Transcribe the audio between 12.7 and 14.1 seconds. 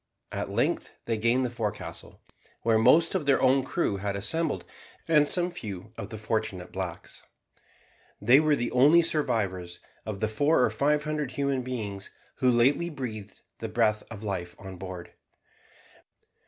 breathed the breath